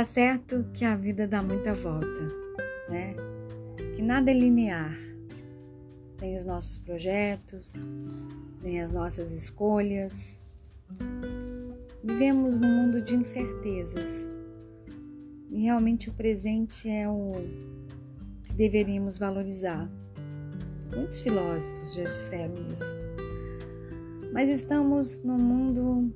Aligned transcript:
Tá 0.00 0.04
certo 0.04 0.64
que 0.72 0.82
a 0.82 0.96
vida 0.96 1.28
dá 1.28 1.42
muita 1.42 1.74
volta, 1.74 2.22
né? 2.88 3.14
Que 3.94 4.00
nada 4.00 4.30
é 4.30 4.34
linear. 4.34 4.96
Tem 6.16 6.38
os 6.38 6.44
nossos 6.46 6.78
projetos, 6.78 7.74
tem 8.62 8.80
as 8.80 8.92
nossas 8.92 9.30
escolhas. 9.30 10.40
Vivemos 12.02 12.58
num 12.58 12.80
mundo 12.80 13.02
de 13.02 13.14
incertezas. 13.14 14.26
E 15.50 15.64
realmente 15.64 16.08
o 16.08 16.14
presente 16.14 16.88
é 16.88 17.06
o 17.06 17.34
que 18.44 18.54
deveríamos 18.54 19.18
valorizar. 19.18 19.86
Muitos 20.96 21.20
filósofos 21.20 21.92
já 21.92 22.04
disseram 22.04 22.54
isso. 22.72 22.96
Mas 24.32 24.48
estamos 24.48 25.22
num 25.22 25.36
mundo 25.36 26.10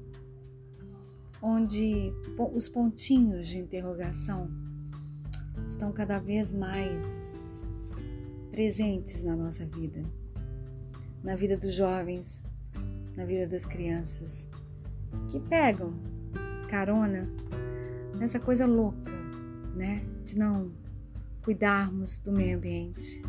onde 1.46 2.10
os 2.54 2.70
pontinhos 2.70 3.46
de 3.46 3.58
interrogação 3.58 4.48
estão 5.68 5.92
cada 5.92 6.18
vez 6.18 6.54
mais 6.54 7.62
presentes 8.50 9.22
na 9.22 9.36
nossa 9.36 9.66
vida, 9.66 10.02
na 11.22 11.36
vida 11.36 11.54
dos 11.54 11.74
jovens, 11.74 12.42
na 13.14 13.26
vida 13.26 13.46
das 13.46 13.66
crianças, 13.66 14.48
que 15.28 15.38
pegam 15.38 15.92
carona 16.66 17.28
nessa 18.18 18.40
coisa 18.40 18.64
louca, 18.64 19.12
né, 19.76 20.02
de 20.24 20.38
não 20.38 20.72
cuidarmos 21.42 22.16
do 22.20 22.32
meio 22.32 22.56
ambiente, 22.56 23.20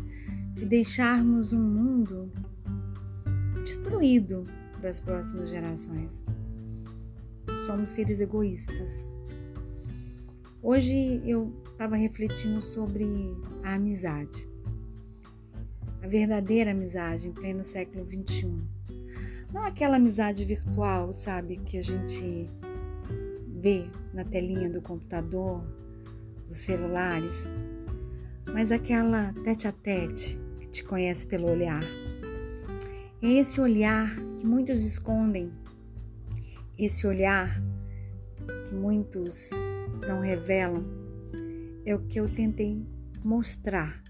de 0.54 0.64
deixarmos 0.64 1.52
um 1.52 1.60
mundo 1.60 2.32
destruído 3.62 4.46
para 4.80 4.88
as 4.88 5.00
próximas 5.02 5.50
gerações 5.50 6.24
somos 7.66 7.90
seres 7.90 8.20
egoístas. 8.20 9.08
Hoje 10.62 11.20
eu 11.24 11.52
estava 11.70 11.96
refletindo 11.96 12.60
sobre 12.60 13.06
a 13.62 13.74
amizade, 13.74 14.48
a 16.02 16.06
verdadeira 16.06 16.72
amizade 16.72 17.28
em 17.28 17.32
pleno 17.32 17.62
século 17.62 18.04
XXI. 18.04 18.62
Não 19.52 19.62
aquela 19.62 19.96
amizade 19.96 20.44
virtual, 20.44 21.12
sabe, 21.12 21.56
que 21.58 21.78
a 21.78 21.82
gente 21.82 22.50
vê 23.46 23.86
na 24.12 24.24
telinha 24.24 24.68
do 24.68 24.80
computador, 24.80 25.64
dos 26.46 26.58
celulares, 26.58 27.46
mas 28.52 28.70
aquela 28.70 29.32
tete 29.44 29.68
a 29.68 29.72
tete 29.72 30.38
que 30.60 30.68
te 30.68 30.84
conhece 30.84 31.26
pelo 31.26 31.50
olhar. 31.50 31.82
É 33.22 33.28
esse 33.28 33.60
olhar 33.60 34.14
que 34.36 34.46
muitos 34.46 34.84
escondem 34.84 35.50
esse 36.78 37.06
olhar 37.06 37.62
que 38.68 38.74
muitos 38.74 39.50
não 40.06 40.20
revelam 40.20 40.84
é 41.84 41.94
o 41.94 42.00
que 42.00 42.20
eu 42.20 42.28
tentei 42.28 42.86
mostrar 43.24 44.02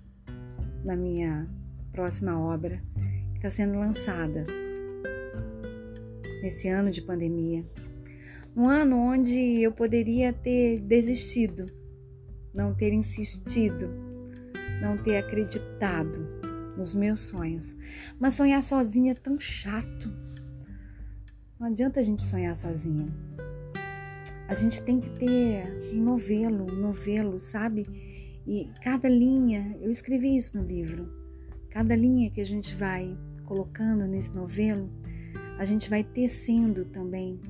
na 0.84 0.96
minha 0.96 1.48
próxima 1.92 2.38
obra 2.38 2.82
que 3.32 3.38
está 3.38 3.50
sendo 3.50 3.78
lançada 3.78 4.44
nesse 6.42 6.68
ano 6.68 6.90
de 6.90 7.02
pandemia. 7.02 7.64
Um 8.56 8.68
ano 8.68 8.96
onde 8.96 9.62
eu 9.62 9.70
poderia 9.70 10.32
ter 10.32 10.80
desistido, 10.80 11.66
não 12.54 12.74
ter 12.74 12.92
insistido, 12.92 13.90
não 14.80 14.96
ter 14.96 15.18
acreditado 15.18 16.26
nos 16.76 16.94
meus 16.94 17.20
sonhos. 17.20 17.76
Mas 18.18 18.34
sonhar 18.34 18.62
sozinha 18.62 19.12
é 19.12 19.14
tão 19.14 19.38
chato 19.38 20.10
não 21.58 21.68
adianta 21.68 22.00
a 22.00 22.02
gente 22.02 22.22
sonhar 22.22 22.54
sozinho. 22.54 23.12
A 24.48 24.54
gente 24.54 24.82
tem 24.82 25.00
que 25.00 25.08
ter 25.10 25.90
um 25.92 26.02
novelo, 26.02 26.70
um 26.70 26.80
novelo, 26.80 27.40
sabe? 27.40 27.84
E 28.46 28.70
cada 28.82 29.08
linha, 29.08 29.76
eu 29.80 29.90
escrevi 29.90 30.36
isso 30.36 30.56
no 30.56 30.62
livro. 30.62 31.10
Cada 31.70 31.96
linha 31.96 32.30
que 32.30 32.40
a 32.40 32.46
gente 32.46 32.74
vai 32.74 33.16
colocando 33.44 34.06
nesse 34.06 34.32
novelo, 34.32 34.90
a 35.58 35.64
gente 35.64 35.88
vai 35.88 36.04
tecendo 36.04 36.84
também 36.84 37.40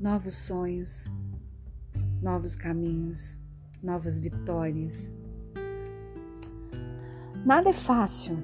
novos 0.00 0.36
sonhos, 0.36 1.10
novos 2.22 2.56
caminhos, 2.56 3.38
novas 3.82 4.18
vitórias. 4.18 5.12
Nada 7.44 7.70
é 7.70 7.74
fácil, 7.74 8.38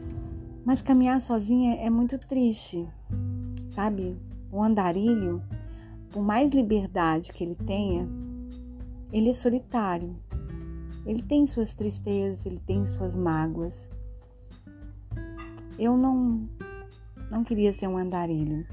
mas 0.64 0.82
caminhar 0.82 1.20
sozinha 1.20 1.76
é 1.76 1.88
muito 1.88 2.18
triste 2.18 2.86
sabe? 3.70 4.16
O 4.50 4.62
andarilho, 4.62 5.42
por 6.10 6.22
mais 6.22 6.50
liberdade 6.50 7.32
que 7.32 7.44
ele 7.44 7.54
tenha, 7.54 8.08
ele 9.12 9.30
é 9.30 9.32
solitário. 9.32 10.16
Ele 11.06 11.22
tem 11.22 11.46
suas 11.46 11.72
tristezas, 11.72 12.44
ele 12.44 12.58
tem 12.58 12.84
suas 12.84 13.16
mágoas. 13.16 13.88
Eu 15.78 15.96
não 15.96 16.48
não 17.30 17.44
queria 17.44 17.72
ser 17.72 17.86
um 17.86 17.96
andarilho. 17.96 18.66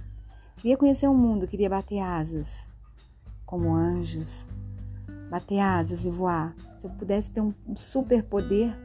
Queria 0.57 0.75
conhecer 0.75 1.07
o 1.07 1.13
mundo, 1.13 1.47
queria 1.47 1.69
bater 1.69 1.99
asas 1.99 2.71
como 3.45 3.73
anjos, 3.73 4.47
bater 5.29 5.59
asas 5.59 6.03
e 6.03 6.09
voar. 6.09 6.55
Se 6.75 6.87
eu 6.87 6.91
pudesse 6.91 7.29
ter 7.29 7.39
um 7.39 7.53
super 7.75 8.23
poder, 8.23 8.75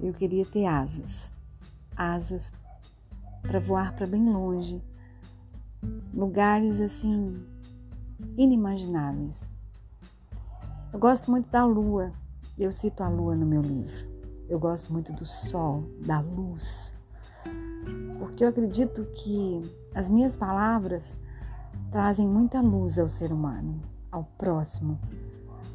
eu 0.00 0.12
queria 0.12 0.44
ter 0.44 0.66
asas. 0.66 1.32
Asas 1.96 2.52
para 3.42 3.58
voar 3.58 3.94
para 3.94 4.06
bem 4.06 4.28
longe, 4.28 4.82
lugares 6.12 6.80
assim 6.80 7.42
inimagináveis. 8.36 9.48
Eu 10.92 10.98
gosto 10.98 11.30
muito 11.30 11.48
da 11.48 11.64
lua, 11.64 12.12
eu 12.58 12.72
cito 12.72 13.02
a 13.02 13.08
lua 13.08 13.34
no 13.34 13.46
meu 13.46 13.62
livro. 13.62 14.10
Eu 14.48 14.58
gosto 14.58 14.92
muito 14.92 15.12
do 15.12 15.24
sol, 15.24 15.84
da 16.04 16.20
luz, 16.20 16.94
porque 18.18 18.44
eu 18.44 18.48
acredito 18.48 19.04
que 19.14 19.62
as 19.94 20.10
minhas 20.10 20.36
palavras 20.36 21.16
trazem 21.90 22.28
muita 22.28 22.60
luz 22.60 22.98
ao 22.98 23.08
ser 23.08 23.32
humano, 23.32 23.80
ao 24.10 24.24
próximo, 24.36 25.00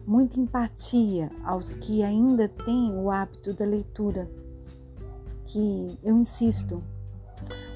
muita 0.05 0.39
empatia 0.39 1.31
aos 1.43 1.73
que 1.73 2.03
ainda 2.03 2.47
têm 2.47 2.93
o 2.93 3.09
hábito 3.09 3.53
da 3.53 3.65
leitura, 3.65 4.29
que 5.45 5.97
eu 6.03 6.15
insisto, 6.15 6.83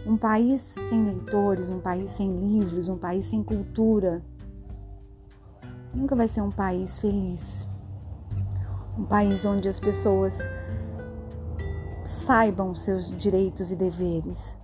um 0.05 0.17
país 0.17 0.61
sem 0.89 1.05
leitores, 1.05 1.69
um 1.69 1.79
país 1.79 2.09
sem 2.11 2.31
livros, 2.39 2.89
um 2.89 2.97
país 2.97 3.25
sem 3.25 3.43
cultura, 3.43 4.23
nunca 5.93 6.15
vai 6.15 6.27
ser 6.27 6.41
um 6.41 6.51
país 6.51 6.97
feliz. 6.99 7.67
Um 8.97 9.05
país 9.05 9.45
onde 9.45 9.69
as 9.69 9.79
pessoas 9.79 10.39
saibam 12.03 12.75
seus 12.75 13.15
direitos 13.17 13.71
e 13.71 13.75
deveres. 13.75 14.57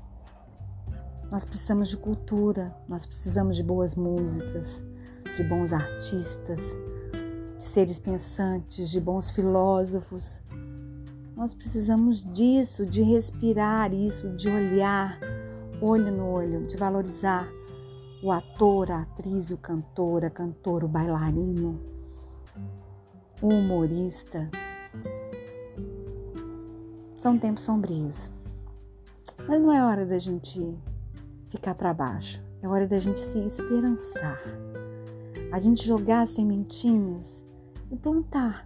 Nós 1.32 1.46
precisamos 1.46 1.90
de 1.90 1.98
cultura, 1.98 2.76
nós 2.88 3.06
precisamos 3.06 3.56
de 3.56 3.64
boas 3.64 3.96
músicas, 3.96 4.82
de 5.36 5.44
bons 5.44 5.74
artistas, 5.74 6.60
de 7.58 7.64
seres 7.64 8.00
pensantes, 8.00 8.90
de 8.90 9.00
bons 9.00 9.32
filósofos, 9.32 10.42
nós 11.38 11.54
precisamos 11.54 12.24
disso, 12.34 12.84
de 12.84 13.04
respirar 13.04 13.94
isso, 13.94 14.28
de 14.36 14.50
olhar 14.50 15.20
olho 15.80 16.12
no 16.12 16.32
olho, 16.32 16.66
de 16.66 16.76
valorizar 16.76 17.48
o 18.24 18.32
ator, 18.32 18.90
a 18.90 19.02
atriz, 19.04 19.52
o 19.52 19.58
cantor, 19.58 20.26
a 20.26 20.32
cantora, 20.32 20.84
o 20.84 20.90
bailarino, 20.90 21.80
o 23.40 23.50
humorista. 23.50 24.50
São 27.20 27.38
tempos 27.38 27.66
sombrios. 27.66 28.32
Mas 29.48 29.62
não 29.62 29.72
é 29.72 29.86
hora 29.86 30.08
da 30.08 30.18
gente 30.18 30.76
ficar 31.50 31.76
para 31.76 31.94
baixo. 31.94 32.42
É 32.64 32.68
hora 32.68 32.88
da 32.88 32.98
gente 32.98 33.20
se 33.20 33.38
esperançar. 33.46 34.42
A 35.52 35.60
gente 35.60 35.86
jogar 35.86 36.26
sementinhas 36.26 37.46
e 37.92 37.96
plantar 37.96 38.66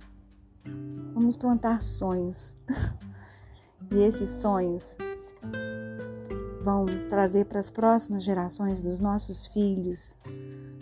Vamos 1.13 1.35
plantar 1.35 1.81
sonhos. 1.81 2.55
e 3.93 3.97
esses 3.99 4.29
sonhos 4.29 4.95
vão 6.63 6.85
trazer 7.09 7.45
para 7.45 7.59
as 7.59 7.69
próximas 7.69 8.23
gerações 8.23 8.81
dos 8.81 8.99
nossos 8.99 9.47
filhos, 9.47 10.19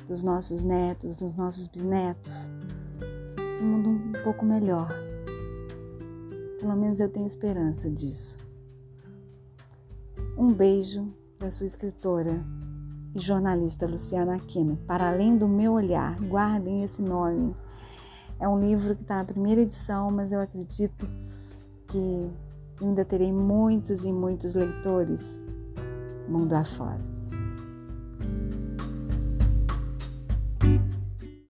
dos 0.07 0.21
nossos 0.21 0.61
netos, 0.61 1.19
dos 1.19 1.35
nossos 1.35 1.67
bisnetos, 1.67 2.51
um 3.61 3.65
mundo 3.65 3.89
um 3.89 4.23
pouco 4.23 4.45
melhor. 4.45 4.89
Pelo 6.59 6.75
menos 6.75 6.99
eu 6.99 7.09
tenho 7.09 7.25
esperança 7.25 7.89
disso. 7.89 8.37
Um 10.37 10.53
beijo 10.53 11.13
da 11.39 11.49
sua 11.49 11.65
escritora 11.65 12.43
e 13.15 13.19
jornalista 13.19 13.87
Luciana 13.87 14.35
Aquino. 14.35 14.77
Para 14.85 15.09
além 15.09 15.37
do 15.37 15.47
meu 15.47 15.73
olhar, 15.73 16.19
guardem 16.19 16.83
esse 16.83 17.01
nome. 17.01 17.55
É 18.39 18.47
um 18.47 18.59
livro 18.59 18.95
que 18.95 19.01
está 19.01 19.17
na 19.17 19.25
primeira 19.25 19.61
edição, 19.61 20.09
mas 20.09 20.31
eu 20.31 20.39
acredito 20.39 21.07
que 21.87 22.31
ainda 22.81 23.03
terei 23.03 23.31
muitos 23.33 24.05
e 24.05 24.11
muitos 24.11 24.53
leitores 24.53 25.37
mundo 26.29 26.53
afora. 26.53 27.18